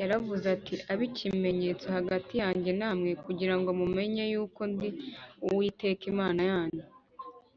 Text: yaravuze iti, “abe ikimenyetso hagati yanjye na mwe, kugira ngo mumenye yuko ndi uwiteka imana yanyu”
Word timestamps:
yaravuze 0.00 0.46
iti, 0.56 0.74
“abe 0.90 1.04
ikimenyetso 1.10 1.86
hagati 1.96 2.32
yanjye 2.42 2.70
na 2.80 2.90
mwe, 2.98 3.10
kugira 3.24 3.54
ngo 3.58 3.70
mumenye 3.80 4.22
yuko 4.32 4.60
ndi 4.72 4.88
uwiteka 5.46 6.04
imana 6.14 6.42
yanyu” 6.50 6.82